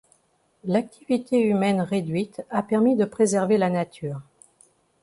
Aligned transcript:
L'activité 0.63 1.39
humaine 1.39 1.79
réduite 1.79 2.41
a 2.49 2.63
permis 2.63 2.95
de 2.95 3.05
préserver 3.05 3.59
la 3.59 3.69
nature. 3.69 4.19